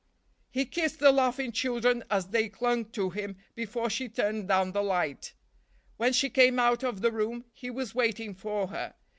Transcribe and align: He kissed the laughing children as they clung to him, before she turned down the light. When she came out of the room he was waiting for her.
He 0.49 0.65
kissed 0.65 0.97
the 0.97 1.11
laughing 1.11 1.51
children 1.51 2.03
as 2.09 2.29
they 2.29 2.49
clung 2.49 2.85
to 2.85 3.11
him, 3.11 3.35
before 3.53 3.87
she 3.91 4.09
turned 4.09 4.47
down 4.47 4.71
the 4.71 4.81
light. 4.81 5.35
When 5.97 6.11
she 6.11 6.31
came 6.31 6.57
out 6.57 6.81
of 6.81 7.01
the 7.01 7.11
room 7.11 7.45
he 7.53 7.69
was 7.69 7.93
waiting 7.93 8.33
for 8.33 8.65
her. 8.69 8.95